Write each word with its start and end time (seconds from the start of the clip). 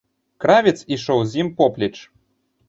Кравец 0.45 0.73
ішоў 0.95 1.19
з 1.35 1.41
ім 1.45 1.53
поплеч. 1.61 1.93